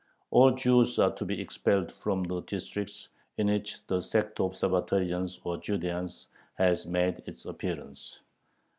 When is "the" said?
2.23-2.41, 3.85-4.01